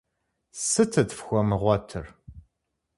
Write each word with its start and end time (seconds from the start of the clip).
Сытыт 0.67 1.09
фхуэмыгъуэтыр? 1.17 2.05